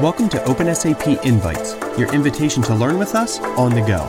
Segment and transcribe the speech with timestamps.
[0.00, 4.00] Welcome to OpenSAP Invites, your invitation to learn with us on the go.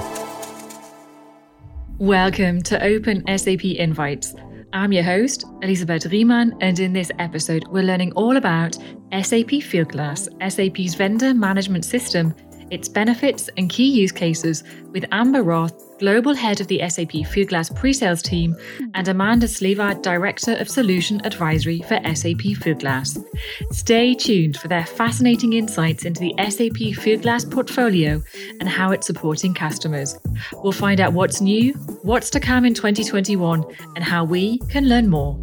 [1.97, 4.33] Welcome to Open SAP Invites.
[4.71, 8.75] I'm your host, Elisabeth Riemann, and in this episode, we're learning all about
[9.11, 12.33] SAP Fieldglass, SAP's vendor management system,
[12.71, 17.75] its benefits and key use cases with Amber Roth, Global Head of the SAP Fieldglass
[17.75, 18.55] pre-sales team,
[18.95, 23.23] and Amanda Slevar, Director of Solution Advisory for SAP Fieldglass.
[23.71, 28.21] Stay tuned for their fascinating insights into the SAP Fieldglass portfolio
[28.59, 30.17] and how it's supporting customers.
[30.63, 33.63] We'll find out what's new, what's to come in 2021,
[33.95, 35.39] and how we can learn more.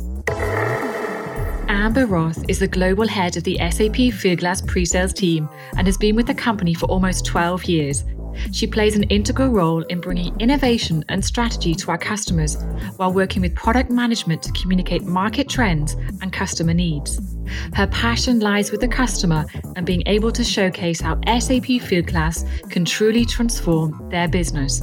[1.69, 6.17] Amber Roth is the global head of the SAP Fieldglass pre-sales team and has been
[6.17, 8.05] with the company for almost 12 years.
[8.53, 12.57] She plays an integral role in bringing innovation and strategy to our customers
[12.97, 17.21] while working with product management to communicate market trends and customer needs.
[17.75, 19.45] Her passion lies with the customer
[19.77, 24.83] and being able to showcase how SAP Fieldglass can truly transform their business.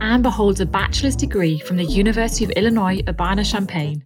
[0.00, 4.02] Amber holds a bachelor's degree from the University of Illinois Urbana Champaign.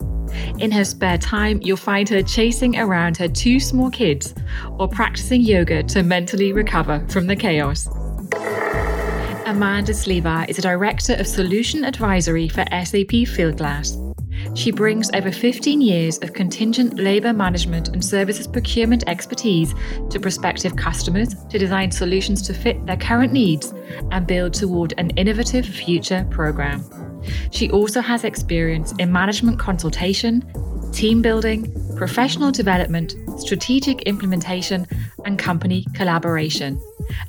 [0.58, 4.34] In her spare time, you'll find her chasing around her two small kids
[4.78, 7.86] or practicing yoga to mentally recover from the chaos.
[9.46, 13.96] Amanda Slevar is a Director of Solution Advisory for SAP Fieldglass.
[14.54, 19.74] She brings over 15 years of contingent labour management and services procurement expertise
[20.10, 23.72] to prospective customers to design solutions to fit their current needs
[24.10, 26.84] and build toward an innovative future program.
[27.50, 30.44] She also has experience in management consultation,
[30.92, 34.86] team building, professional development, strategic implementation,
[35.24, 36.80] and company collaboration.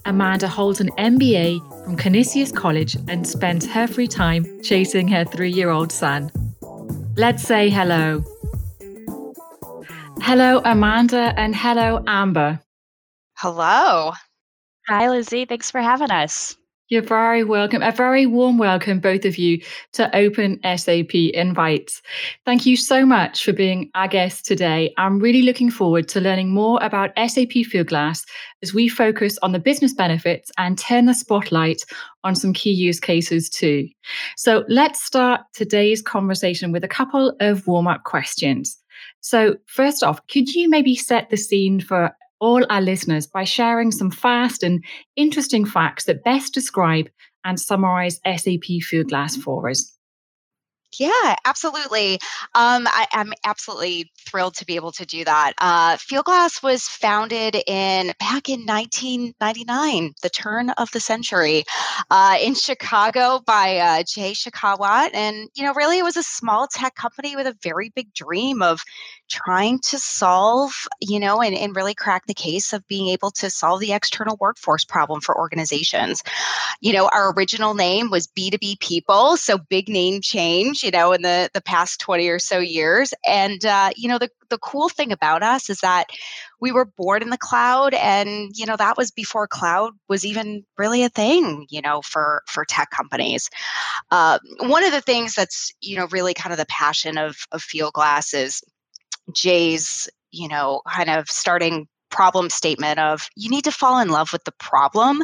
[0.06, 5.52] Amanda holds an MBA from Canisius College and spends her free time chasing her three
[5.52, 6.32] year old son.
[7.18, 8.24] Let's say hello.
[10.22, 12.60] Hello, Amanda, and hello, Amber.
[13.38, 14.12] Hello.
[14.88, 15.46] Hi, Lizzie.
[15.46, 16.56] Thanks for having us.
[16.90, 17.82] You're very welcome.
[17.82, 19.62] A very warm welcome, both of you,
[19.92, 22.02] to Open SAP Invites.
[22.46, 24.94] Thank you so much for being our guest today.
[24.98, 28.24] I'm really looking forward to learning more about SAP Fieldglass
[28.64, 31.84] as we focus on the business benefits and turn the spotlight
[32.24, 33.90] on some key use cases too.
[34.38, 38.78] So let's start today's conversation with a couple of warm up questions.
[39.20, 43.92] So, first off, could you maybe set the scene for all our listeners by sharing
[43.92, 44.84] some fast and
[45.16, 47.10] interesting facts that best describe
[47.44, 49.98] and summarize SAP Fieldglass for us.
[50.98, 52.14] Yeah, absolutely.
[52.56, 55.54] Um, I, am absolutely thrilled to be able to do that.
[55.60, 61.66] Uh, Fieldglass was founded in back in 1999, the turn of the century,
[62.10, 66.68] uh, in Chicago by uh, Jai Shekhawat, and you know, really, it was a small
[66.68, 68.80] tech company with a very big dream of
[69.30, 70.72] trying to solve,
[71.02, 74.38] you know, and, and really crack the case of being able to solve the external
[74.40, 76.24] workforce problem for organizations.
[76.82, 81.22] You know, our original name was B2B People, so big name change, you know, in
[81.22, 83.14] the, the past 20 or so years.
[83.28, 86.08] And, uh, you know, the, the cool thing about us is that
[86.60, 90.64] we were born in the cloud and you know that was before cloud was even
[90.78, 93.50] really a thing you know for for tech companies
[94.12, 97.62] uh, one of the things that's you know really kind of the passion of of
[97.62, 98.64] Fieldglass is
[99.36, 104.32] Jai's, you know, kind of starting problem statement of you need to fall in love
[104.32, 105.22] with the problem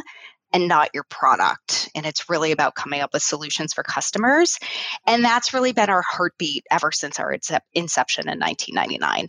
[0.54, 1.90] and not your product.
[1.96, 4.58] And it's really about coming up with solutions for customers.
[5.04, 7.36] And that's really been our heartbeat ever since our
[7.74, 9.28] inception in 1999.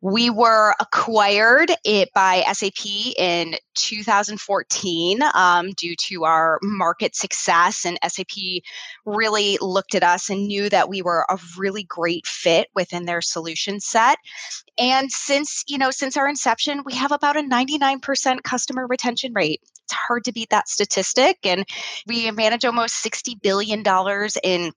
[0.00, 2.86] We were acquired it by SAP
[3.16, 8.62] in 2014 um, due to our market success, and SAP
[9.04, 13.22] really looked at us and knew that we were a really great fit within their
[13.22, 14.18] solution set.
[14.78, 19.60] And since you know, since our inception, we have about a 99% customer retention rate.
[19.88, 21.64] It's hard to beat that statistic, and
[22.06, 24.72] we manage almost 60 billion dollars in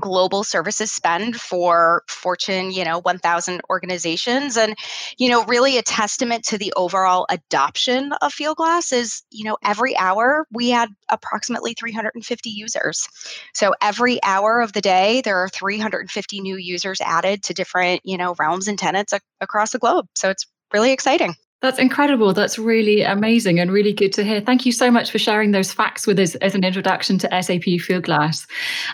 [0.00, 4.74] global services spend for fortune you know 1000 organizations and
[5.18, 9.96] you know really a testament to the overall adoption of fieldglass is you know every
[9.98, 13.06] hour we had approximately 350 users.
[13.52, 18.16] So every hour of the day there are 350 new users added to different you
[18.16, 20.06] know realms and tenants across the globe.
[20.14, 22.32] So it's really exciting that's incredible.
[22.32, 24.40] That's really amazing and really good to hear.
[24.40, 27.62] Thank you so much for sharing those facts with us as an introduction to SAP
[27.80, 28.46] Fieldglass.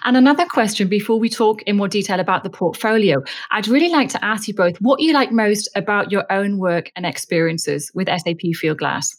[0.04, 4.10] And another question before we talk in more detail about the portfolio, I'd really like
[4.10, 8.06] to ask you both what you like most about your own work and experiences with
[8.08, 9.17] SAP Fieldglass.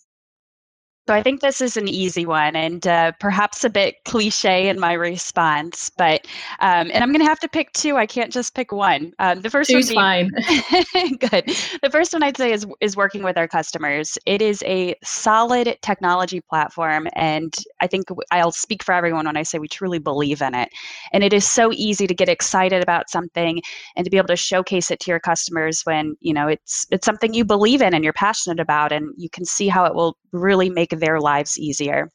[1.10, 4.80] So I think this is an easy one and uh, perhaps a bit cliche in
[4.80, 6.28] my response, but
[6.60, 7.98] um, and I'm going to have to pick two.
[7.98, 9.14] I can't just pick one.
[9.18, 11.18] Um, the first Two's one being, fine.
[11.18, 11.46] good.
[11.82, 14.20] The first one I'd say is is working with our customers.
[14.28, 19.42] It is a solid technology platform, and I think I'll speak for everyone when I
[19.42, 20.70] say we truly believe in it.
[21.12, 23.64] And it is so easy to get excited about something
[23.96, 27.06] and to be able to showcase it to your customers when you know it's it's
[27.08, 30.16] something you believe in and you're passionate about, and you can see how it will
[30.32, 32.12] really make their lives easier.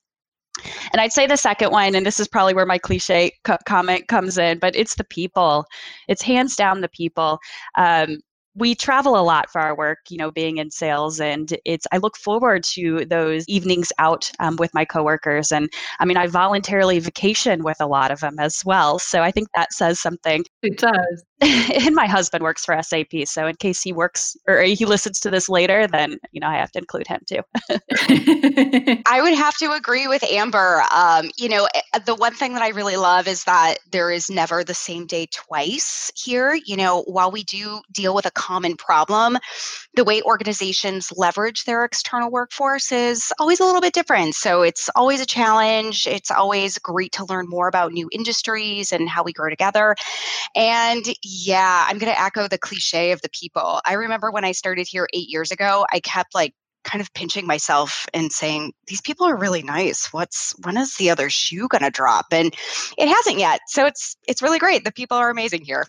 [0.93, 4.07] And I'd say the second one, and this is probably where my cliche co- comment
[4.09, 5.67] comes in, but it's the people.
[6.07, 7.41] It's hands down the people.
[7.77, 8.21] Um,
[8.57, 11.87] we travel a lot for our work, you know, being in sales, and it's.
[11.93, 16.29] I look forward to those evenings out um, with my coworkers, and I mean, I
[16.29, 19.01] voluntarily vacation with a lot of them as well.
[19.01, 20.45] So I think that says something.
[20.63, 21.25] it does.
[21.41, 25.31] and my husband works for SAP, so in case he works or he listens to
[25.31, 27.41] this later, then you know I have to include him too.
[29.07, 30.85] I would have to agree with Amber.
[30.93, 34.31] Um, you know, eh, the one thing that I really love is that there is
[34.31, 36.55] never the same day twice here.
[36.55, 39.37] You know, while we do deal with a common problem,
[39.95, 44.37] the way organizations leverage their external workforce is always a little bit different.
[44.37, 46.07] So it's always a challenge.
[46.07, 49.97] It's always great to learn more about new industries and how we grow together.
[50.55, 51.05] And
[51.35, 53.81] yeah, I'm going to echo the cliche of the people.
[53.85, 56.55] I remember when I started here eight years ago, I kept like
[56.85, 60.13] kind of pinching myself and saying these people are really nice.
[60.13, 62.27] What's when is the other shoe going to drop?
[62.31, 62.55] And
[62.97, 63.63] it hasn't yet.
[63.67, 64.85] So it's it's really great.
[64.85, 65.87] The people are amazing here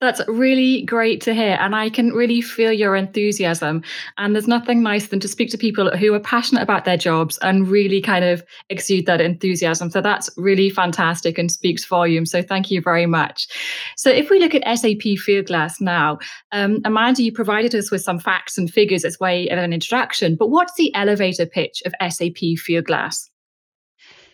[0.00, 1.56] That's really great to hear.
[1.60, 3.82] And I can really feel your enthusiasm.
[4.16, 7.36] And there's nothing nicer than to speak to people who are passionate about their jobs
[7.38, 9.90] and really kind of exude that enthusiasm.
[9.90, 12.30] So that's really fantastic and speaks volumes.
[12.30, 13.48] So thank you very much.
[13.96, 16.18] So if we look at SAP Fieldglass now,
[16.52, 20.36] um, Amanda, you provided us with some facts and figures as way of an introduction,
[20.36, 23.28] but what's the elevator pitch of SAP Fieldglass?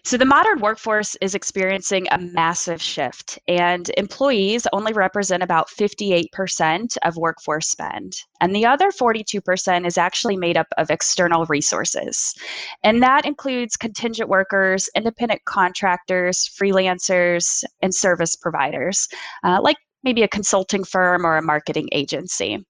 [0.07, 6.99] So, the modern workforce is experiencing a massive shift, and employees only represent about 58%
[7.03, 8.15] of workforce spend.
[8.39, 12.35] And the other 42% is actually made up of external resources.
[12.83, 19.09] And that includes contingent workers, independent contractors, freelancers, and service providers,
[19.43, 22.63] uh, like maybe a consulting firm or a marketing agency.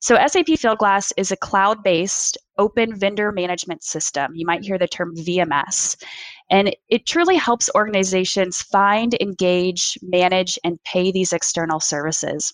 [0.00, 4.32] So, SAP Fieldglass is a cloud based open vendor management system.
[4.34, 5.96] You might hear the term VMS.
[6.50, 12.52] And it truly helps organizations find, engage, manage, and pay these external services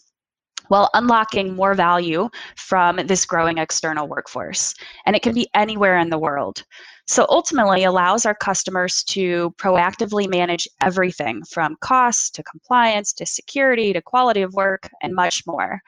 [0.69, 4.73] while unlocking more value from this growing external workforce.
[5.05, 6.63] And it can be anywhere in the world.
[7.09, 13.93] So ultimately allows our customers to proactively manage everything from cost to compliance to security
[13.93, 15.81] to quality of work and much more.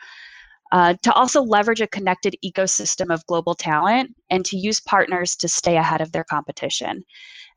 [0.72, 5.46] Uh, to also leverage a connected ecosystem of global talent and to use partners to
[5.46, 7.04] stay ahead of their competition.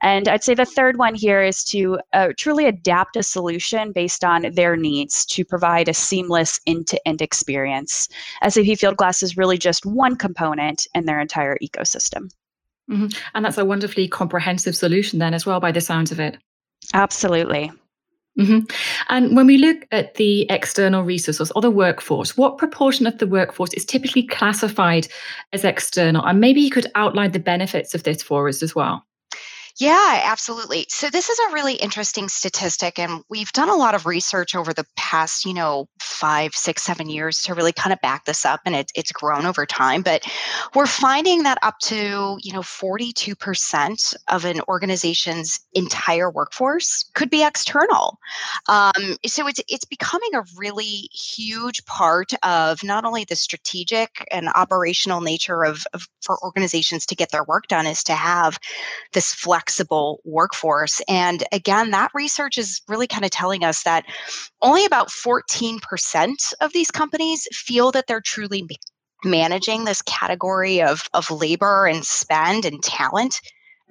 [0.06, 4.24] And I'd say the third one here is to uh, truly adapt a solution based
[4.24, 8.08] on their needs to provide a seamless end to end experience.
[8.44, 12.32] SAP Fieldglass is really just one component in their entire ecosystem.
[12.88, 13.08] Mm-hmm.
[13.34, 16.38] And that's a wonderfully comprehensive solution, then, as well, by the sounds of it.
[16.94, 17.72] Absolutely.
[18.38, 18.60] Mm-hmm.
[19.10, 23.26] And when we look at the external resources or the workforce, what proportion of the
[23.26, 25.08] workforce is typically classified
[25.52, 26.24] as external?
[26.24, 29.04] And maybe you could outline the benefits of this for us as well.
[29.78, 30.86] Yeah, absolutely.
[30.88, 34.74] So this is a really interesting statistic, and we've done a lot of research over
[34.74, 38.62] the past, you know, five, six, seven years to really kind of back this up,
[38.66, 40.02] and it, it's grown over time.
[40.02, 40.24] But
[40.76, 47.30] we're finding that up to, you know, forty-two percent of an organization's entire workforce could
[47.30, 48.18] be external.
[48.70, 54.48] Um, so it's it's becoming a really huge part of not only the strategic and
[54.56, 58.58] operational nature of, of for organizations to get their work done is to have
[59.14, 61.02] this flex flexible workforce.
[61.08, 64.06] And again, that research is really kind of telling us that
[64.62, 68.68] only about 14% of these companies feel that they're truly
[69.24, 73.42] managing this category of, of labor and spend and talent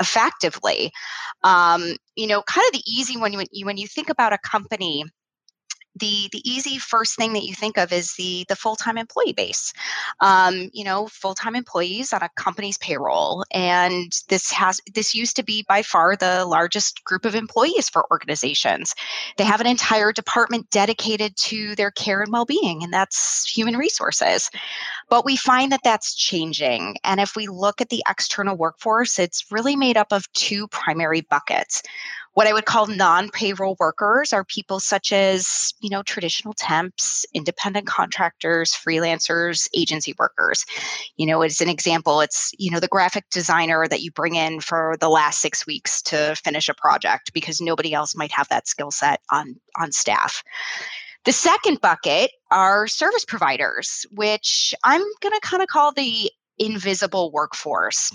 [0.01, 0.93] effectively.
[1.43, 4.39] Um, you know, kind of the easy one when you when you think about a
[4.39, 5.05] company
[5.97, 9.73] the the easy first thing that you think of is the the full-time employee base
[10.21, 15.45] um, you know full-time employees on a company's payroll and this has this used to
[15.45, 18.95] be by far the largest group of employees for organizations
[19.37, 24.51] they have an entire department dedicated to their care and well-being and that's human resources
[25.09, 26.97] But we find that that's changing.
[27.05, 31.21] And if we look at the external workforce, it's really made up of two primary
[31.21, 31.83] buckets.
[32.35, 37.87] What I would call non-payroll workers are people such as, you know, traditional temps, independent
[37.87, 40.65] contractors, freelancers, agency workers.
[41.17, 44.61] You know, as an example, it's, you know, the graphic designer that you bring in
[44.61, 48.69] for the last 6 weeks to finish a project because nobody else might have that
[48.69, 50.43] skill set on on staff.
[51.25, 57.33] The second bucket are service providers, which I'm going to kind of call the invisible
[57.33, 58.13] workforce.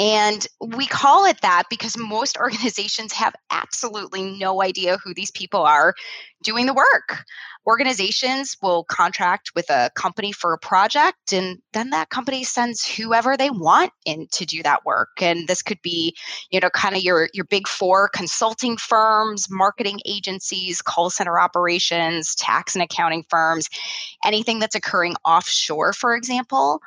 [0.00, 5.62] And we call it that because most organizations have absolutely no idea who these people
[5.62, 5.94] are
[6.42, 7.24] doing the work.
[7.66, 13.36] Organizations will contract with a company for a project, and then that company sends whoever
[13.36, 15.20] they want in to do that work.
[15.20, 16.16] And this could be,
[16.50, 22.34] you know, kind of your, your big four consulting firms, marketing agencies, call center operations,
[22.36, 23.68] tax and accounting firms,
[24.24, 26.80] anything that's occurring offshore, for example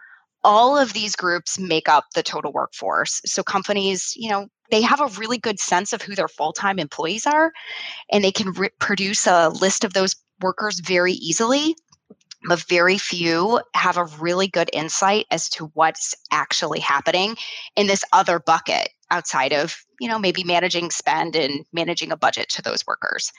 [0.43, 3.21] all of these groups make up the total workforce.
[3.25, 7.27] So companies, you know, they have a really good sense of who their full-time employees
[7.27, 7.51] are
[8.11, 11.75] and they can re- produce a list of those workers very easily
[12.47, 17.35] but very few have a really good insight as to what's actually happening
[17.75, 22.49] in this other bucket outside of you know maybe managing spend and managing a budget
[22.49, 23.31] to those workers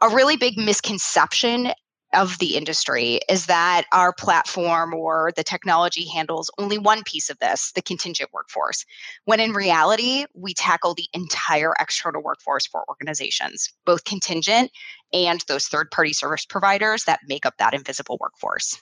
[0.00, 1.72] a really big misconception
[2.14, 7.38] of the industry is that our platform or the technology handles only one piece of
[7.38, 8.84] this, the contingent workforce,
[9.24, 14.70] when in reality, we tackle the entire external workforce for organizations, both contingent
[15.12, 18.80] and those third party service providers that make up that invisible workforce.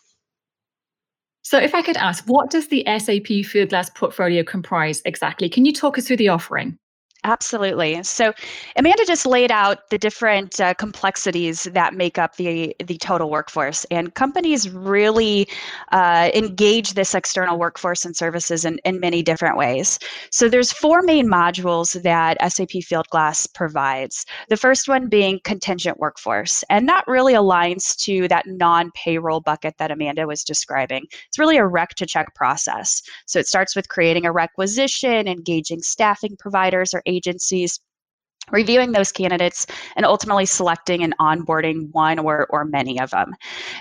[1.42, 5.48] So, if I could ask, what does the SAP Fieldglass portfolio comprise exactly?
[5.48, 6.76] Can you talk us through the offering?
[7.24, 8.02] Absolutely.
[8.04, 8.32] So
[8.76, 13.84] Amanda just laid out the different uh, complexities that make up the the total workforce,
[13.90, 15.48] and companies really
[15.90, 19.98] uh, engage this external workforce and services in, in many different ways.
[20.30, 24.24] So there's four main modules that SAP Fieldglass provides.
[24.48, 29.90] The first one being contingent workforce, and that really aligns to that non-payroll bucket that
[29.90, 31.04] Amanda was describing.
[31.28, 33.02] It's really a rec to check process.
[33.26, 37.80] So it starts with creating a requisition, engaging staffing providers or agencies
[38.50, 43.34] reviewing those candidates and ultimately selecting and onboarding one or, or many of them.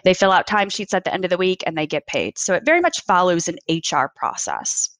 [0.03, 2.37] They fill out timesheets at the end of the week and they get paid.
[2.37, 4.94] So it very much follows an HR process.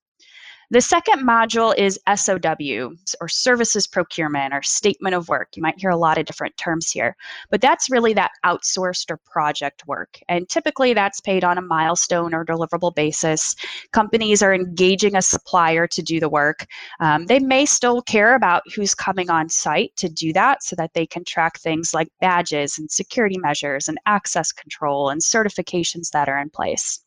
[0.72, 5.56] The second module is SOW or services procurement or statement of work.
[5.56, 7.16] You might hear a lot of different terms here,
[7.52, 10.20] but that's really that outsourced or project work.
[10.28, 13.56] And typically that's paid on a milestone or deliverable basis.
[13.92, 16.66] Companies are engaging a supplier to do the work.
[17.00, 20.94] Um, they may still care about who's coming on site to do that so that
[20.96, 26.28] they can track things like badges and security measures and access control and certifications that
[26.28, 27.05] are in place.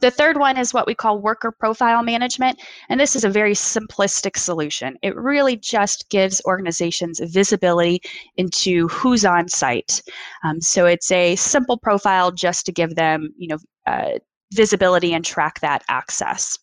[0.00, 2.60] The third one is what we call worker profile management.
[2.88, 4.96] And this is a very simplistic solution.
[5.02, 8.00] It really just gives organizations visibility
[8.36, 10.02] into who's on site.
[10.44, 14.18] Um, so it's a simple profile just to give them, you know, uh,
[14.52, 16.58] visibility and track that access.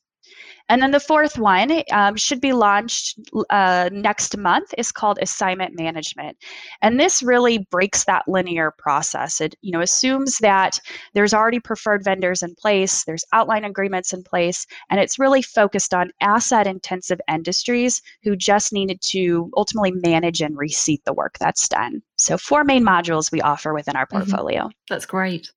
[0.72, 5.78] And then the fourth one um, should be launched uh, next month is called assignment
[5.78, 6.38] management.
[6.82, 9.42] And this really breaks that linear process.
[9.42, 10.80] It you know assumes that
[11.14, 15.94] there's already preferred vendors in place, there's outline agreements in place, and it's really focused
[15.94, 21.68] on asset intensive industries who just needed to ultimately manage and receipt the work that's
[21.68, 22.02] done.
[22.16, 24.20] So four main modules we offer within our mm-hmm.
[24.20, 24.62] portfolio.
[24.62, 24.88] Mm-hmm.
[24.88, 25.52] That's great.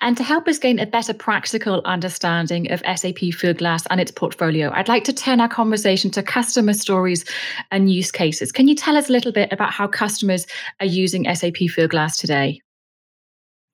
[0.00, 4.70] And to help us gain a better practical understanding of SAP Fieldglass and its portfolio,
[4.72, 7.24] I'd like to turn our conversation to customer stories
[7.70, 8.52] and use cases.
[8.52, 10.46] Can you tell us a little bit about how customers
[10.80, 12.60] are using SAP Fieldglass today?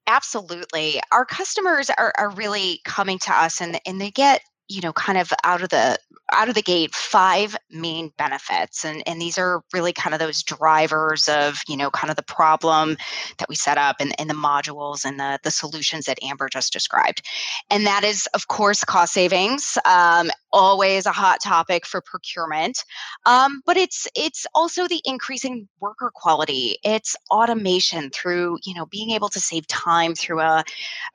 [0.06, 1.00] Absolutely.
[1.12, 5.18] Our customers are, are really coming to us and, and they get you know kind
[5.18, 5.98] of out of the
[6.32, 10.42] out of the gate five main benefits and and these are really kind of those
[10.42, 12.96] drivers of you know kind of the problem
[13.38, 16.72] that we set up and, and the modules and the the solutions that amber just
[16.72, 17.22] described.
[17.68, 22.84] And that is of course cost savings um, always a hot topic for procurement
[23.26, 26.78] um, but it's it's also the increasing worker quality.
[26.82, 30.64] It's automation through you know being able to save time through a,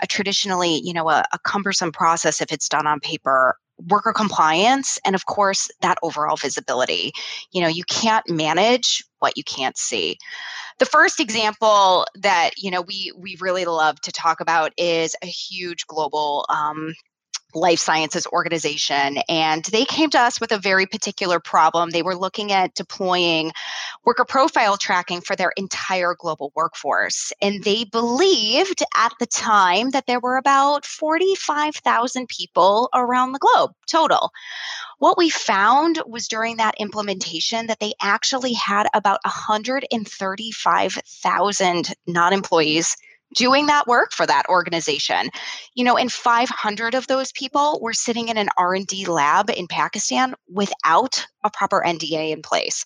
[0.01, 3.57] a traditionally you know a, a cumbersome process if it's done on paper.
[3.89, 7.11] Worker compliance and of course that overall visibility.
[7.51, 10.17] You know you can't manage what you can't see.
[10.79, 15.27] The first example that you know we we really love to talk about is a
[15.27, 16.93] huge global um,
[17.55, 19.17] life sciences organization.
[19.29, 21.89] And they came to us with a very particular problem.
[21.89, 23.51] They were looking at deploying
[24.03, 27.33] worker profile tracking for their entire global workforce.
[27.41, 33.71] And they believed at the time that there were about 45,000 people around the globe
[33.89, 34.31] total.
[34.99, 42.97] What we found was during that implementation that they actually had about 135,000 non employees
[43.33, 45.29] doing that work for that organization.
[45.75, 50.35] You know and 500 of those people were sitting in an r&d lab in pakistan
[50.47, 52.85] without a proper nda in place.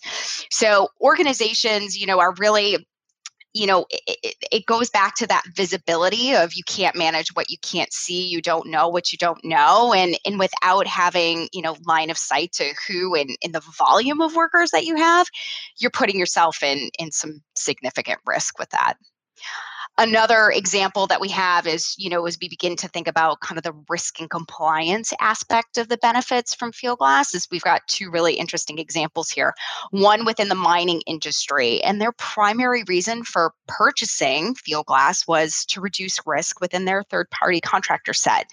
[0.50, 2.86] So organizations you know are really
[3.52, 7.56] you know it, it, goes back to that visibility of you can't manage what you
[7.62, 11.76] can't see you don't know what you don't know and and without having you know
[11.86, 15.26] line of sight to who and in the volume of workers that you have
[15.78, 18.94] you're putting yourself in in some significant risk with that
[19.98, 23.58] Another example that we have is, you know, as we begin to think about kind
[23.58, 28.10] of the risk and compliance aspect of the benefits from Fieldglass, is we've got two
[28.10, 29.52] really interesting examples here.
[29.90, 36.18] One within the mining industry, and their primary reason for purchasing Fieldglass was to reduce
[36.24, 38.46] risk within their third-party contractor set.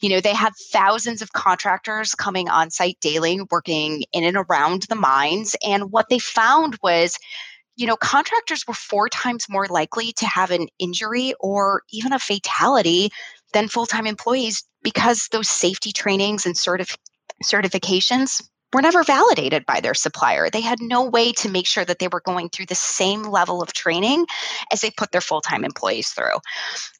[0.00, 4.82] You know, they had thousands of contractors coming on site daily, working in and around
[4.82, 7.16] the mines, and what they found was
[7.82, 12.18] you know, contractors were four times more likely to have an injury or even a
[12.20, 13.10] fatality
[13.52, 16.96] than full time employees because those safety trainings and certif-
[17.42, 18.40] certifications
[18.72, 20.48] were never validated by their supplier.
[20.50, 23.62] They had no way to make sure that they were going through the same level
[23.62, 24.26] of training
[24.72, 26.38] as they put their full time employees through.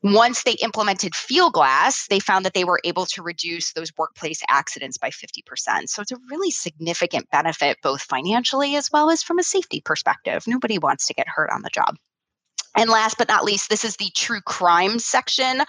[0.02, 4.99] Once they implemented Fieldglass, they found that they were able to reduce those workplace accidents
[4.99, 5.88] by 50%.
[5.88, 10.45] So it's a really significant benefit, both financially as well as from a safety perspective.
[10.47, 11.97] Nobody wants to get hurt on the job.
[12.75, 15.62] And last but not least, this is the true crime section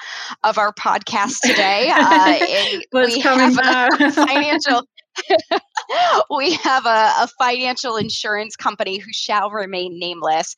[0.43, 1.91] of our podcast today.
[1.93, 4.83] Uh, we have a financial
[6.29, 10.55] we have a, a, financial insurance company who shall remain nameless.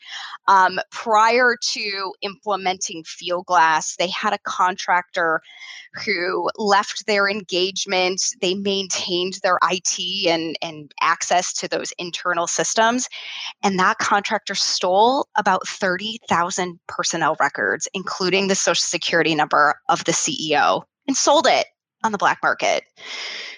[0.48, 5.42] Um, prior to implementing Fieldglass, they had a contractor
[6.06, 8.22] who left their engagement.
[8.42, 13.08] They maintained their IT and, and access to those internal systems.
[13.64, 20.12] And that contractor stole about 30,000 personnel records, including the social security number of the
[20.12, 21.68] CEO, and sold it
[22.06, 22.84] on the black market.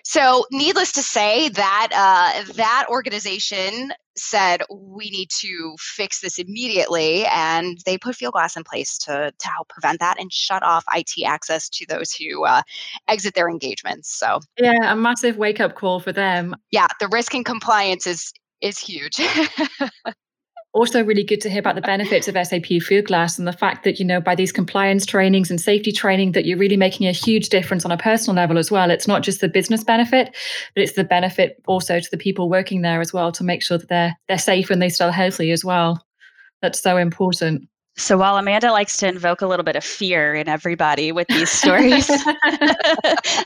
[0.04, 7.26] So, needless to say, that uh, that organization said we need to fix this immediately,
[7.26, 11.26] and they put Fieldglass in place to to help prevent that and shut off IT
[11.26, 12.62] access to those who uh,
[13.10, 14.18] exit their engagements.
[14.18, 16.56] So, yeah, a massive wake up call for them.
[16.72, 18.32] Yeah, the risk and compliance is
[18.62, 19.20] is huge.
[20.74, 24.00] also really good to hear about the benefits of SAP Fieldglass and the fact that,
[24.00, 27.50] you know, by these compliance trainings and safety training, that you're really making a huge
[27.50, 28.92] difference on a personal level as well.
[28.92, 30.36] It's not just the business benefit,
[30.76, 33.78] but it's the benefit also to the people working there as well to make sure
[33.78, 36.04] that they're they're safe and they still healthy as well.
[36.62, 37.68] That's so important.
[37.98, 41.50] So while Amanda likes to invoke a little bit of fear in everybody with these
[41.50, 42.08] stories,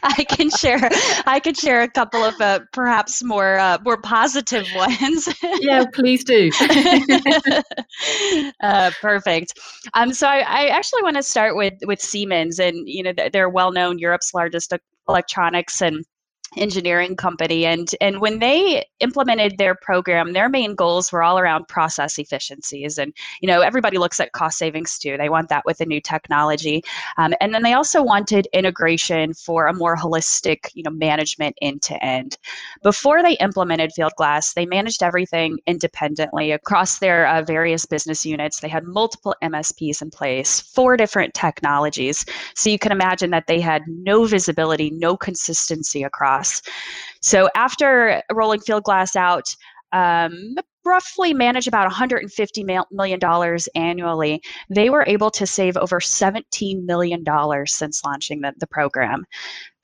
[0.03, 0.89] I can share
[1.25, 5.29] I can share a couple of uh, perhaps more uh, more positive ones.
[5.61, 6.51] yeah, please do.
[8.61, 9.57] uh, perfect.
[9.93, 13.49] Um, so I, I actually want to start with with Siemens, and you know they're
[13.49, 14.73] well known, Europe's largest
[15.07, 16.05] electronics and
[16.57, 21.65] engineering company and and when they implemented their program their main goals were all around
[21.69, 25.79] process efficiencies and you know everybody looks at cost savings too they want that with
[25.79, 26.83] a new technology
[27.17, 31.81] um, and then they also wanted integration for a more holistic you know management end
[31.81, 32.37] to end.
[32.83, 38.59] Before they implemented fieldglass they managed everything independently across their uh, various business units.
[38.59, 43.61] They had multiple msps in place four different technologies so you can imagine that they
[43.61, 46.61] had no visibility no consistency across glass.
[47.21, 49.55] So after rolling Fieldglass out,
[49.93, 53.19] um, roughly manage about $150 million
[53.75, 57.23] annually, they were able to save over $17 million
[57.67, 59.25] since launching the, the program.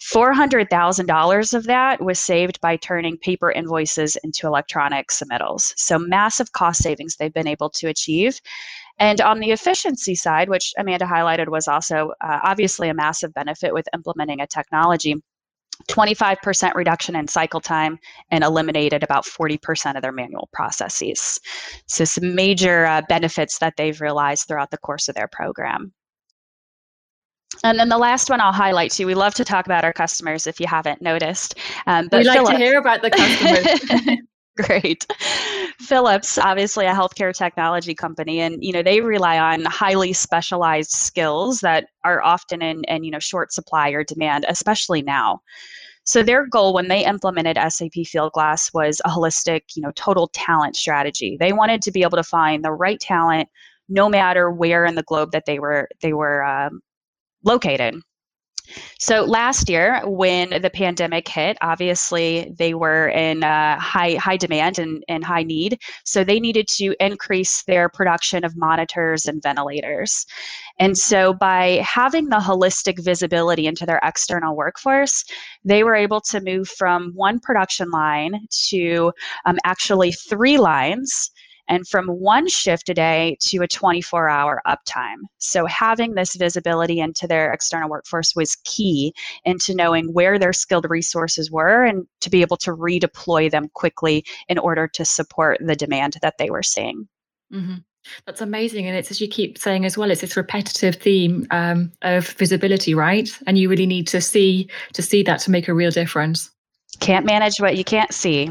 [0.01, 5.73] $400,000 of that was saved by turning paper invoices into electronic submittals.
[5.75, 8.39] So, massive cost savings they've been able to achieve.
[8.99, 13.73] And on the efficiency side, which Amanda highlighted was also uh, obviously a massive benefit
[13.73, 15.15] with implementing a technology,
[15.89, 17.99] 25% reduction in cycle time
[18.31, 21.39] and eliminated about 40% of their manual processes.
[21.87, 25.93] So, some major uh, benefits that they've realized throughout the course of their program.
[27.63, 29.07] And then the last one I'll highlight too.
[29.07, 31.57] We love to talk about our customers if you haven't noticed.
[31.87, 33.09] Um, but we like Philips, to hear about the
[34.01, 34.19] customers.
[34.65, 35.05] Great.
[35.79, 41.59] Philips, obviously a healthcare technology company, and you know they rely on highly specialized skills
[41.61, 45.41] that are often in, in you know short supply or demand, especially now.
[46.03, 50.77] So their goal when they implemented SAP Fieldglass was a holistic, you know, total talent
[50.77, 51.35] strategy.
[51.37, 53.49] They wanted to be able to find the right talent
[53.89, 56.81] no matter where in the globe that they were they were um,
[57.43, 57.95] located.
[58.99, 64.80] So last year, when the pandemic hit, obviously they were in uh, high high demand
[64.80, 65.80] and, and high need.
[66.03, 70.25] So they needed to increase their production of monitors and ventilators.
[70.80, 75.23] And so by having the holistic visibility into their external workforce,
[75.65, 79.12] they were able to move from one production line to
[79.45, 81.32] um, actually three lines
[81.67, 85.17] and from one shift a day to a 24 hour uptime.
[85.38, 89.13] So having this visibility into their external workforce was key
[89.45, 94.25] into knowing where their skilled resources were and to be able to redeploy them quickly
[94.47, 97.08] in order to support the demand that they were seeing.
[97.53, 97.75] Mm-hmm.
[98.25, 100.12] That's amazing, and it's as you keep saying as well.
[100.12, 103.30] It's this repetitive theme um, of visibility, right?
[103.45, 106.49] And you really need to see to see that to make a real difference.
[106.99, 108.49] Can't manage what you can't see.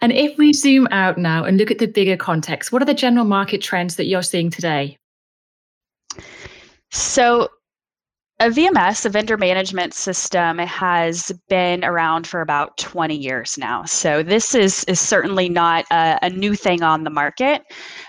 [0.00, 2.94] And if we zoom out now and look at the bigger context, what are the
[2.94, 4.98] general market trends that you're seeing today?
[6.90, 7.50] So,
[8.40, 13.84] a VMS, a vendor management system, has been around for about 20 years now.
[13.84, 17.62] So this is, is certainly not a, a new thing on the market.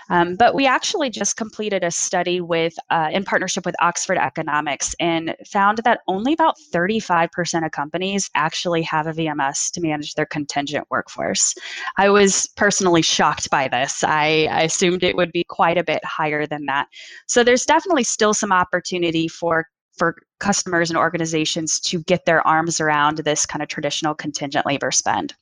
[0.08, 4.94] Um, but we actually just completed a study with uh, in partnership with Oxford Economics
[5.00, 10.26] and found that only about 35% of companies actually have a VMS to manage their
[10.26, 11.56] contingent workforce.
[11.96, 14.04] I was personally shocked by this.
[14.04, 16.86] I, I assumed it would be quite a bit higher than that.
[17.26, 19.66] So there's definitely still some opportunity for
[20.00, 24.90] for customers and organizations to get their arms around this kind of traditional contingent labor
[24.90, 25.34] spend.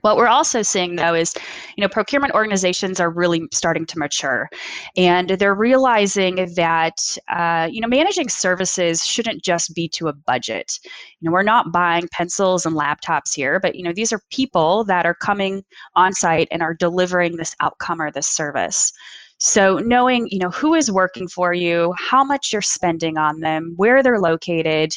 [0.00, 1.34] What we're also seeing though is,
[1.76, 4.48] you know, procurement organizations are really starting to mature,
[4.96, 10.80] and they're realizing that, uh, you know, managing services shouldn't just be to a budget.
[11.20, 14.82] You know, we're not buying pencils and laptops here, but you know, these are people
[14.86, 18.92] that are coming on site and are delivering this outcome or this service.
[19.38, 23.74] So knowing, you know, who is working for you, how much you're spending on them,
[23.76, 24.92] where they're located,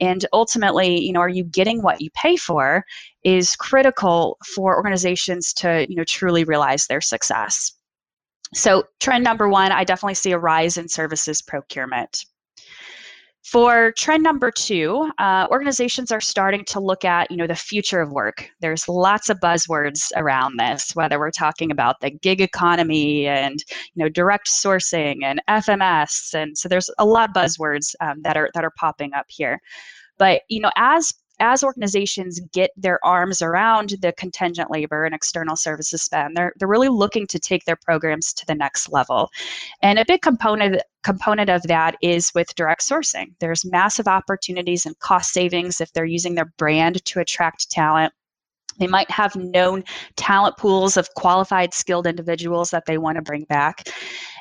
[0.00, 2.84] and ultimately, you know, are you getting what you pay for
[3.22, 7.72] is critical for organizations to, you know, truly realize their success.
[8.54, 12.24] So trend number 1, I definitely see a rise in services procurement.
[13.42, 18.00] For trend number two, uh, organizations are starting to look at, you know, the future
[18.00, 18.48] of work.
[18.60, 23.58] There's lots of buzzwords around this, whether we're talking about the gig economy and,
[23.94, 28.36] you know, direct sourcing and FMS, and so there's a lot of buzzwords um, that
[28.36, 29.60] are that are popping up here.
[30.18, 35.56] But you know, as as organizations get their arms around the contingent labor and external
[35.56, 39.30] services spend, they're, they're really looking to take their programs to the next level.
[39.82, 43.32] And a big component component of that is with direct sourcing.
[43.40, 48.14] There's massive opportunities and cost savings if they're using their brand to attract talent
[48.82, 49.84] they might have known
[50.16, 53.88] talent pools of qualified, skilled individuals that they want to bring back.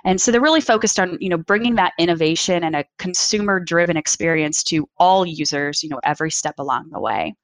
[0.04, 4.64] And so they're really focused on, you know, bringing that innovation and a consumer-driven experience
[4.64, 7.36] to all users, you know, every step along the way.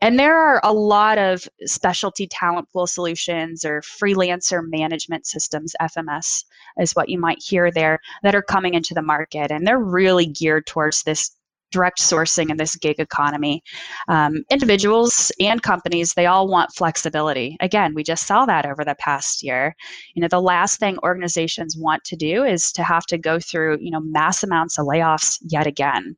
[0.00, 6.44] And there are a lot of specialty talent pool solutions or freelancer management systems, FMS
[6.78, 9.50] is what you might hear there, that are coming into the market.
[9.50, 11.32] And they're really geared towards this
[11.70, 13.62] direct sourcing in this gig economy.
[14.08, 17.56] Um, individuals and companies, they all want flexibility.
[17.60, 19.74] Again, we just saw that over the past year.
[20.14, 23.78] You know, the last thing organizations want to do is to have to go through,
[23.80, 26.16] you know, mass amounts of layoffs yet again.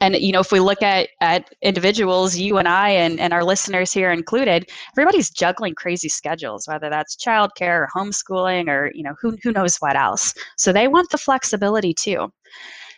[0.00, 3.44] And you know, if we look at at individuals, you and I and, and our
[3.44, 9.14] listeners here included, everybody's juggling crazy schedules, whether that's childcare or homeschooling or you know,
[9.20, 10.34] who who knows what else.
[10.58, 12.32] So they want the flexibility too.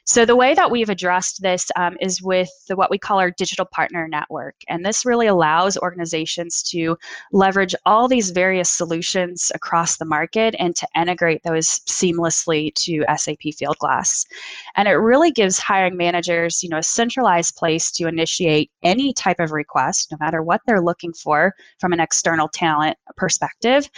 [0.09, 3.33] So the way that we've addressed this um, is with the, what we call our
[3.33, 4.55] digital partner network.
[4.69, 6.97] And this really allows organizations to
[7.33, 13.41] leverage all these various solutions across the market and to integrate those seamlessly to SAP
[13.41, 14.25] Fieldglass.
[14.77, 19.41] And it really gives hiring managers, you know, a centralized place to initiate any type
[19.41, 23.91] of request, no matter what they're looking for from an external talent perspective,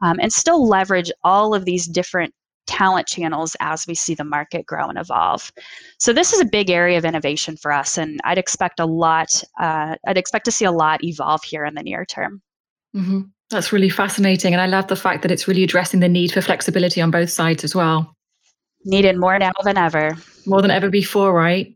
[0.00, 2.32] um, and still leverage all of these different
[2.76, 5.50] talent channels as we see the market grow and evolve.
[5.98, 9.42] So this is a big area of innovation for us, and I'd expect a lot.
[9.58, 12.42] Uh, I'd expect to see a lot evolve here in the near term.
[12.94, 13.20] Mm-hmm.
[13.50, 16.42] That's really fascinating, and I love the fact that it's really addressing the need for
[16.42, 18.14] flexibility on both sides as well.
[18.84, 20.16] Needed more now than ever.
[20.46, 21.75] More than ever before, right?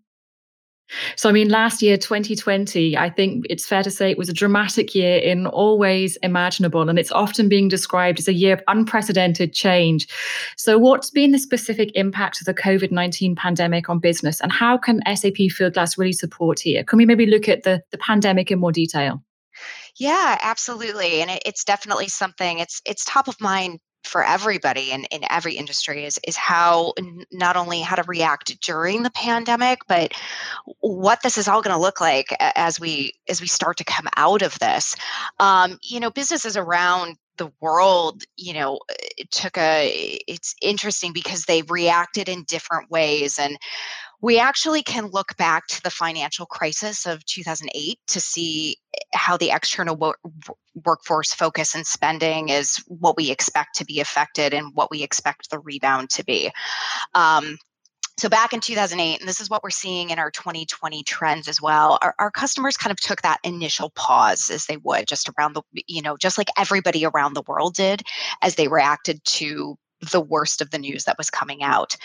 [1.16, 4.34] So, I mean, last year, 2020, I think it's fair to say it was a
[4.34, 6.88] dramatic year in all ways imaginable.
[6.88, 10.08] And it's often being described as a year of unprecedented change.
[10.56, 14.40] So, what's been the specific impact of the COVID 19 pandemic on business?
[14.40, 16.84] And how can SAP Fieldglass really support here?
[16.84, 19.22] Can we maybe look at the, the pandemic in more detail?
[19.96, 21.20] Yeah, absolutely.
[21.20, 25.54] And it, it's definitely something, it's it's top of mind for everybody in, in every
[25.54, 26.94] industry is is how
[27.30, 30.12] not only how to react during the pandemic but
[30.80, 34.08] what this is all going to look like as we as we start to come
[34.16, 34.96] out of this.
[35.38, 38.78] Um, you know businesses around the world you know
[39.16, 43.56] it took a it's interesting because they reacted in different ways and
[44.20, 48.76] we actually can look back to the financial crisis of 2008 to see
[49.14, 50.12] how the external wo-
[50.84, 55.48] workforce focus and spending is what we expect to be affected and what we expect
[55.48, 56.50] the rebound to be.
[57.14, 57.56] Um,
[58.20, 61.60] so back in 2008 and this is what we're seeing in our 2020 trends as
[61.60, 65.54] well our, our, customers kind of took that initial pause as they would just around
[65.54, 68.02] the you know just like everybody around the world did
[68.42, 69.76] as they reacted to
[70.12, 71.96] the worst of the news that was coming out.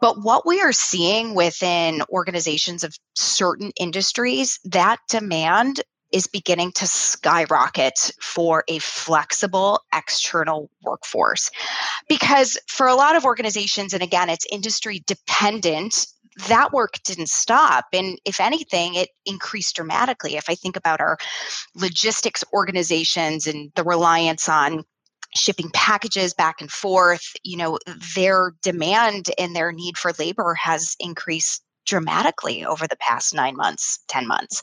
[0.00, 6.86] But what we are seeing within organizations of certain industries, that demand is beginning to
[6.86, 11.50] skyrocket for a flexible external workforce.
[12.08, 16.06] Because for a lot of organizations, and again, it's industry dependent,
[16.48, 17.86] that work didn't stop.
[17.92, 20.36] And if anything, it increased dramatically.
[20.36, 21.16] If I think about our
[21.74, 24.84] logistics organizations and the reliance on
[25.34, 27.78] shipping packages back and forth you know
[28.14, 34.00] their demand and their need for labor has increased dramatically over the past nine months,
[34.08, 34.62] 10 months.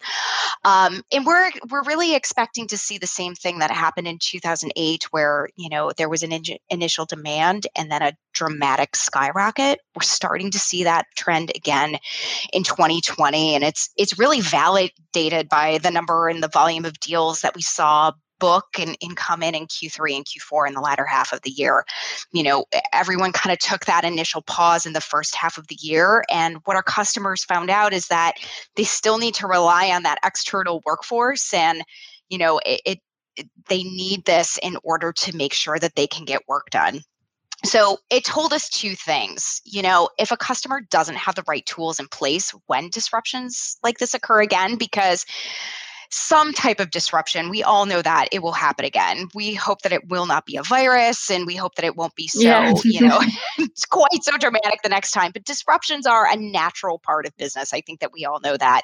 [0.64, 5.06] Um, and we're we're really expecting to see the same thing that happened in 2008,
[5.12, 9.80] where you know there was an in- initial demand and then a dramatic skyrocket.
[9.96, 11.98] We're starting to see that trend again
[12.52, 17.42] in 2020, and it's it's really validated by the number and the volume of deals
[17.42, 18.12] that we saw
[18.44, 21.86] book and, come in in Q3 and Q4 in the latter half of the year.
[22.34, 25.78] You know, everyone kind of took that initial pause in the first half of the
[25.80, 26.26] year.
[26.30, 28.34] And what our customers found out is that
[28.76, 31.54] they still need to rely on that external workforce.
[31.54, 31.84] And,
[32.28, 33.00] you know, it, it
[33.70, 37.00] they need this in order to make sure that they can get work done.
[37.64, 39.62] So it told us two things.
[39.64, 44.00] You know, if a customer doesn't have the right tools in place when disruptions like
[44.00, 45.26] this occur again, because
[46.14, 47.50] some type of disruption.
[47.50, 49.28] We all know that it will happen again.
[49.34, 52.16] We hope that it will not be a virus and we hope that it won't
[52.16, 52.74] be so, yeah.
[52.84, 53.20] you know,
[53.58, 55.32] it's quite so dramatic the next time.
[55.32, 57.74] But disruptions are a natural part of business.
[57.74, 58.84] I think that we all know that.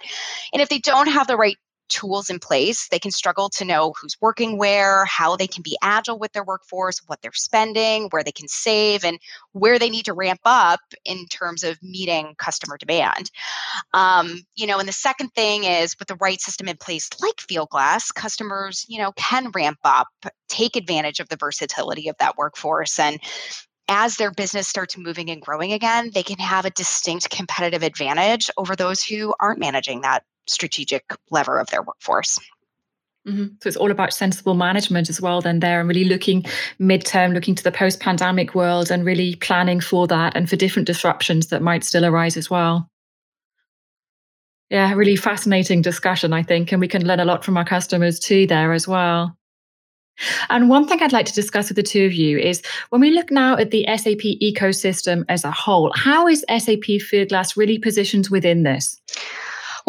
[0.54, 1.58] And if they don't have the right
[1.90, 5.78] tools in place, they can struggle to know who's working where, how they can be
[5.82, 9.20] agile with their workforce, what they're spending, where they can save, and
[9.54, 13.32] where they need to ramp up in terms of meeting customer demand.
[13.94, 17.36] Um, you know, and the second thing is with the right system in place, like
[17.38, 20.08] Fieldglass, customers, you know, can ramp up,
[20.48, 23.20] take advantage of the versatility of that workforce, and
[23.90, 28.50] as their business starts moving and growing again, they can have a distinct competitive advantage
[28.56, 32.40] over those who aren't managing that strategic lever of their workforce.
[33.28, 33.48] Mm-hmm.
[33.62, 36.44] So it's all about sensible management as well, then there, and really looking
[36.80, 40.88] midterm, looking to the post pandemic world and really planning for that and for different
[40.88, 42.90] disruptions that might still arise as well.
[44.70, 48.20] Yeah, really fascinating discussion, I think, and we can learn a lot from our customers
[48.20, 49.36] too there as well.
[50.50, 53.12] And one thing I'd like to discuss with the two of you is when we
[53.12, 58.28] look now at the SAP ecosystem as a whole, how is SAP Fieldglass really positioned
[58.30, 59.00] within this?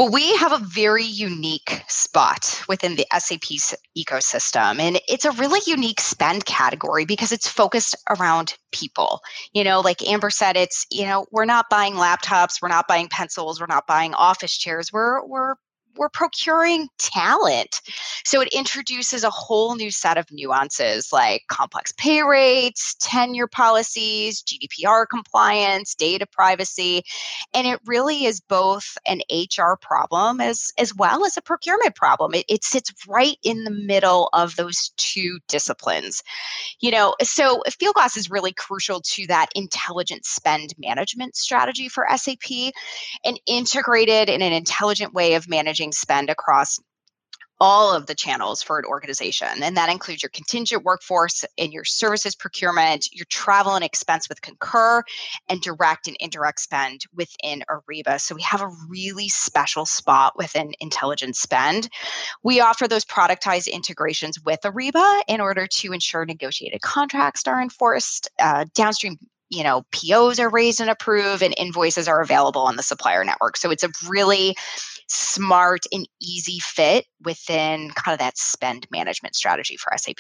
[0.01, 5.61] Well, we have a very unique spot within the SAP ecosystem, and it's a really
[5.67, 9.21] unique spend category because it's focused around people.
[9.53, 13.09] You know, like Amber said, it's you know we're not buying laptops, we're not buying
[13.11, 14.91] pencils, we're not buying office chairs.
[14.91, 15.57] We're we're
[15.97, 17.81] we're procuring talent.
[18.25, 24.43] So it introduces a whole new set of nuances like complex pay rates, tenure policies,
[24.43, 27.03] GDPR compliance, data privacy.
[27.55, 32.35] And it really is both an HR problem as, as well as a procurement problem.
[32.35, 36.23] It, it sits right in the middle of those two disciplines.
[36.81, 42.73] You know, so Fieldglass is really crucial to that intelligent spend management strategy for SAP
[43.25, 46.79] and integrated in an intelligent way of managing managing spend across
[47.63, 49.63] all of the channels for an organization.
[49.63, 54.41] And that includes your contingent workforce and your services procurement, your travel and expense with
[54.41, 55.03] Concur,
[55.47, 58.19] and direct and indirect spend within Ariba.
[58.19, 61.91] So we have a really special spot within intelligent spend.
[62.43, 68.31] We offer those productized integrations with Ariba in order to ensure negotiated contracts are enforced,
[68.39, 69.19] uh, downstream
[69.51, 73.57] you know POs are raised and approved and invoices are available on the supplier network.
[73.57, 74.57] So it's a really
[75.11, 80.19] smart and easy fit within kind of that spend management strategy for SAP.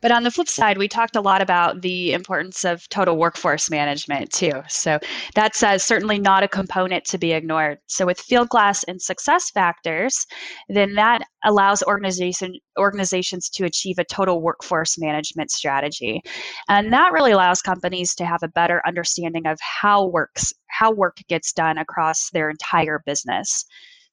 [0.00, 3.70] But on the flip side, we talked a lot about the importance of total workforce
[3.70, 4.62] management too.
[4.68, 4.98] So
[5.34, 7.78] that's uh, certainly not a component to be ignored.
[7.86, 10.26] So with Fieldglass and SuccessFactors,
[10.68, 16.20] then that allows organization organizations to achieve a total workforce management strategy,
[16.68, 21.16] and that really allows companies to have a better understanding of how works how work
[21.28, 23.64] gets done across their entire business.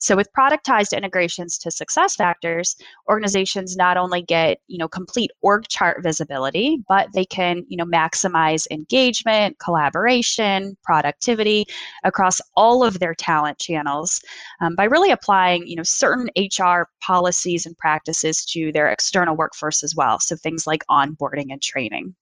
[0.03, 2.75] So with productized integrations to SuccessFactors,
[3.07, 7.85] organizations not only get, you know, complete org chart visibility, but they can, you know,
[7.85, 11.65] maximize engagement, collaboration, productivity
[12.03, 14.21] across all of their talent channels
[14.59, 19.83] um, by really applying, you know, certain HR policies and practices to their external workforce
[19.83, 20.19] as well.
[20.19, 22.13] So things like onboarding and training.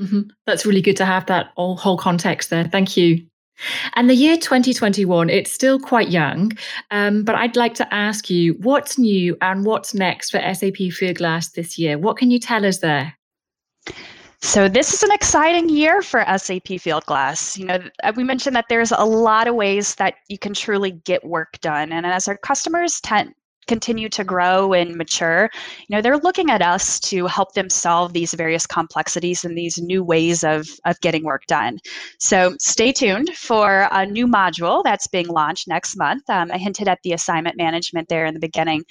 [0.00, 0.30] Mm-hmm.
[0.46, 2.64] That's really good to have that all, whole context there.
[2.64, 3.26] Thank you.
[3.94, 6.52] And the year 2021, it's still quite young,
[6.90, 11.52] um, but I'd like to ask you what's new and what's next for SAP Fieldglass
[11.52, 11.98] this year?
[11.98, 13.16] What can you tell us there?
[14.40, 17.56] So this is an exciting year for SAP Fieldglass.
[17.56, 17.78] You know,
[18.16, 21.92] we mentioned that there's a lot of ways that you can truly get work done,
[21.92, 23.34] and as our customers tend
[23.66, 25.50] continue to grow and mature,
[25.88, 29.78] you know, they're looking at us to help them solve these various complexities and these
[29.78, 31.78] new ways of, of getting work done.
[32.18, 36.28] So stay tuned for a new module that's being launched next month.
[36.28, 38.84] Um, I hinted at the assignment management there in the beginning.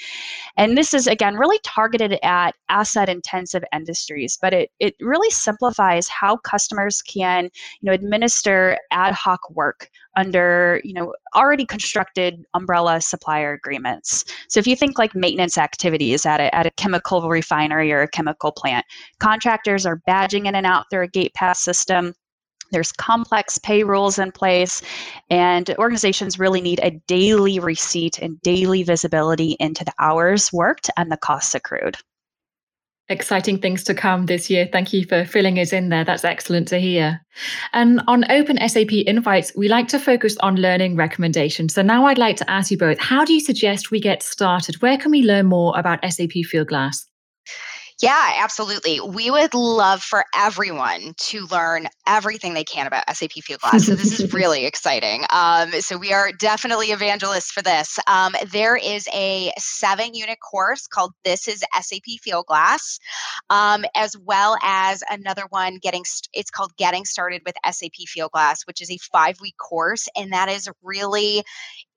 [0.57, 6.07] And this is, again, really targeted at asset intensive industries, but it, it really simplifies
[6.07, 13.01] how customers can, you know, administer ad hoc work under you know already constructed umbrella
[13.01, 14.25] supplier agreements.
[14.49, 18.07] So if you think like maintenance activities at a, at a chemical refinery or a
[18.07, 18.85] chemical plant
[19.19, 22.13] contractors are badging in and out through a gate pass system.
[22.71, 24.81] There's complex pay rules in place,
[25.29, 31.11] and organizations really need a daily receipt and daily visibility into the hours worked and
[31.11, 31.97] the costs accrued
[33.11, 34.67] exciting things to come this year.
[34.71, 36.03] Thank you for filling us in there.
[36.03, 37.21] That's excellent to hear.
[37.73, 41.73] And on Open SAP Invites, we like to focus on learning recommendations.
[41.73, 44.81] So now I'd like to ask you both how do you suggest we get started?
[44.81, 47.05] Where can we learn more about SAP Fieldglass?
[48.01, 48.99] Yeah, absolutely.
[48.99, 53.81] We would love for everyone to learn everything they can about SAP Fieldglass.
[53.81, 55.23] So this is really exciting.
[55.29, 57.99] Um, so we are definitely evangelists for this.
[58.07, 62.99] Um, there is a seven-unit course called "This Is SAP Fieldglass,"
[63.51, 66.03] um, as well as another one getting.
[66.03, 70.49] St- it's called "Getting Started with SAP Fieldglass," which is a five-week course, and that
[70.49, 71.43] is really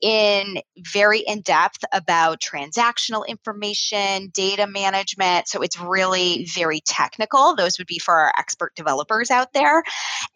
[0.01, 5.49] in very in depth about transactional information, data management.
[5.49, 7.57] So it's really very technical.
[7.57, 9.83] Those would be for our expert developers out there.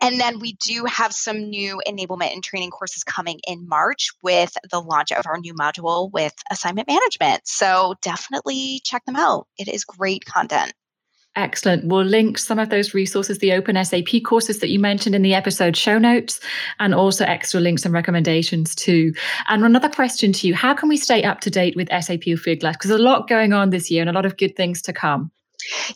[0.01, 4.57] And then we do have some new enablement and training courses coming in March with
[4.71, 7.47] the launch of our new module with assignment management.
[7.47, 9.47] So definitely check them out.
[9.59, 10.73] It is great content.
[11.39, 11.85] Excellent.
[11.85, 15.35] We'll link some of those resources, the Open SAP courses that you mentioned in the
[15.35, 16.41] episode show notes,
[16.81, 19.13] and also extra links and recommendations too.
[19.47, 22.73] And another question to you How can we stay up to date with SAP Fieldglass?
[22.73, 24.93] Because there's a lot going on this year and a lot of good things to
[24.93, 25.31] come.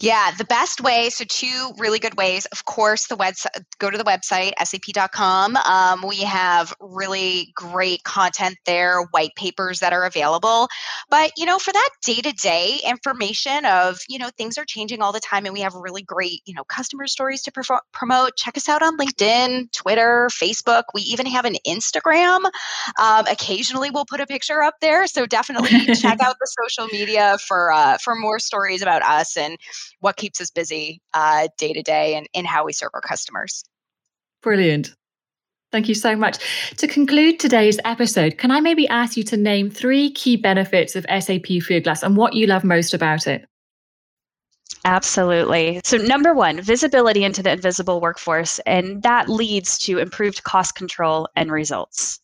[0.01, 1.11] Yeah, the best way.
[1.11, 2.47] So, two really good ways.
[2.47, 3.65] Of course, the website.
[3.79, 5.57] Go to the website sap.com.
[5.57, 10.69] Um, we have really great content there, white papers that are available.
[11.11, 15.01] But you know, for that day to day information of you know things are changing
[15.01, 18.37] all the time, and we have really great you know customer stories to perfor- promote.
[18.37, 20.85] Check us out on LinkedIn, Twitter, Facebook.
[20.93, 22.45] We even have an Instagram.
[23.01, 25.07] Um, occasionally, we'll put a picture up there.
[25.07, 29.57] So definitely check out the social media for uh, for more stories about us and
[30.01, 33.65] what keeps us busy uh, day to day and in how we serve our customers.
[34.43, 34.95] Brilliant.
[35.71, 36.39] Thank you so much.
[36.77, 41.07] To conclude today's episode, can I maybe ask you to name three key benefits of
[41.09, 43.47] SAP Fieldglass and what you love most about it?
[44.85, 45.81] Absolutely.
[45.85, 51.29] So, number one, visibility into the invisible workforce, and that leads to improved cost control
[51.37, 52.21] and results.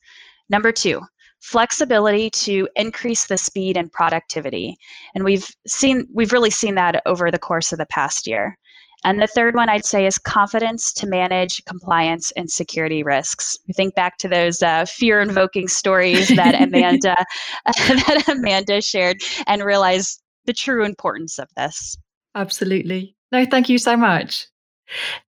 [0.50, 1.00] Number two,
[1.40, 4.76] flexibility to increase the speed and productivity.
[5.14, 8.56] And we've seen we've really seen that over the course of the past year.
[9.04, 13.56] And the third one I'd say is confidence to manage compliance and security risks.
[13.68, 17.14] We think back to those uh, fear-invoking stories that Amanda
[17.64, 21.96] that Amanda shared, and realize the true importance of this.
[22.34, 23.14] Absolutely.
[23.30, 24.46] No, thank you so much.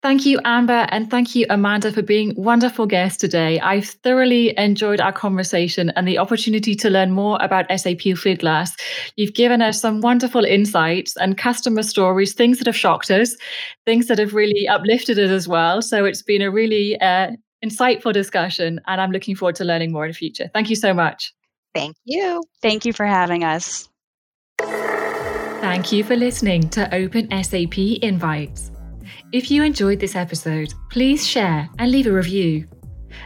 [0.02, 3.60] Thank you, Amber, and thank you, Amanda, for being wonderful guests today.
[3.60, 8.72] I've thoroughly enjoyed our conversation and the opportunity to learn more about SAP Fieldglass.
[9.16, 13.36] You've given us some wonderful insights and customer stories, things that have shocked us,
[13.86, 15.82] things that have really uplifted us as well.
[15.82, 17.32] So it's been a really uh,
[17.64, 20.50] insightful discussion, and I'm looking forward to learning more in the future.
[20.54, 21.34] Thank you so much.
[21.74, 22.44] Thank you.
[22.62, 23.90] Thank you for having us.
[24.60, 28.72] Thank you for listening to Open SAP Invites.
[29.32, 32.68] If you enjoyed this episode, please share and leave a review.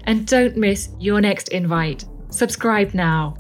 [0.06, 2.06] And don't miss your next invite.
[2.30, 3.36] Subscribe now.